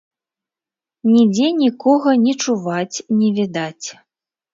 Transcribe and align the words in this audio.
Нідзе 1.15 1.47
нікога 1.63 2.09
не 2.23 2.33
чуваць, 2.45 2.97
не 3.19 3.29
відаць. 3.37 3.87